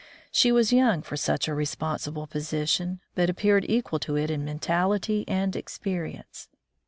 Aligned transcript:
She 0.31 0.51
was 0.51 0.73
young 0.73 1.03
for 1.03 1.15
such 1.15 1.47
a 1.47 1.53
responsible 1.53 2.25
position, 2.25 3.01
but 3.13 3.29
appeared 3.29 3.67
equal 3.69 3.99
to 3.99 4.15
it 4.17 4.31
in 4.31 4.43
mentality 4.43 5.23
and 5.27 5.55
experience. 5.55 6.49